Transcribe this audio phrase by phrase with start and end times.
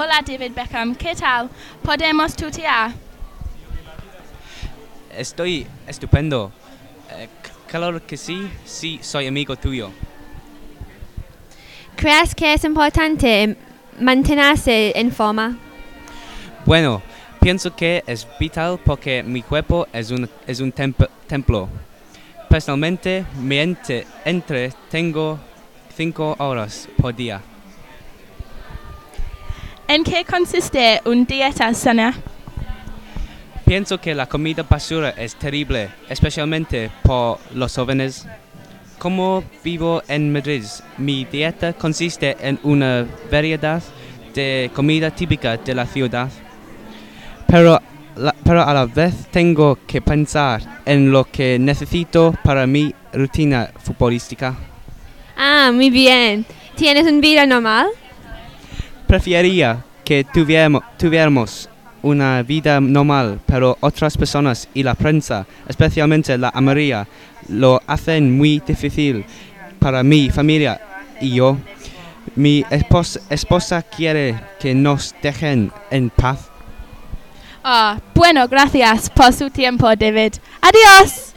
[0.00, 1.50] Hola David Beckham, ¿qué tal?
[1.82, 2.92] ¿Podemos tutear?
[5.16, 6.52] Estoy estupendo.
[7.10, 7.28] Eh,
[7.66, 9.90] claro que sí, sí, soy amigo tuyo.
[11.96, 13.56] ¿Crees que es importante
[13.98, 15.58] mantenerse en forma?
[16.64, 17.02] Bueno,
[17.40, 21.68] pienso que es vital porque mi cuerpo es un, es un temp- templo.
[22.48, 25.40] Personalmente me ente- entretengo
[25.96, 27.40] cinco horas por día.
[29.88, 32.14] ¿En qué consiste una dieta sana?
[33.64, 38.26] Pienso que la comida basura es terrible, especialmente por los jóvenes.
[38.98, 40.64] Como vivo en Madrid,
[40.96, 43.82] mi dieta consiste en una variedad
[44.34, 46.28] de comida típica de la ciudad.
[47.46, 47.80] Pero,
[48.16, 53.70] la- pero a la vez tengo que pensar en lo que necesito para mi rutina
[53.82, 54.54] futbolística.
[55.36, 56.44] Ah, muy bien.
[56.74, 57.86] ¿Tienes una vida normal?
[59.06, 61.68] Preferiría que tuviéramos,
[62.00, 67.06] una vida normal, pero otras personas y la prensa, especialmente la amarilla,
[67.48, 69.26] lo hacen muy difícil
[69.78, 70.80] para mi familia
[71.20, 71.58] y yo.
[72.36, 76.48] Mi esposa, esposa quiere que nos dejen en paz.
[77.62, 80.32] Ah, bueno, gracias por su tiempo, David.
[80.62, 81.27] Adiós.